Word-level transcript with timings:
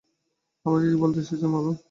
আমাকে 0.65 0.85
কী 0.85 0.97
বলতে 1.01 1.19
এসেছেন, 1.19 1.49
বলুন। 1.51 1.75